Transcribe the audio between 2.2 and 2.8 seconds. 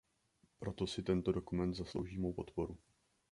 podporu.